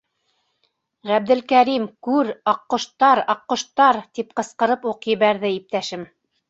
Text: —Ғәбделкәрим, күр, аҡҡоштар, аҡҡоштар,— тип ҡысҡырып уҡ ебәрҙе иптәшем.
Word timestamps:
—Ғәбделкәрим, 1.09 1.85
күр, 2.09 2.31
аҡҡоштар, 2.55 3.23
аҡҡоштар,— 3.37 4.03
тип 4.19 4.35
ҡысҡырып 4.43 4.93
уҡ 4.95 5.11
ебәрҙе 5.17 5.59
иптәшем. 5.63 6.15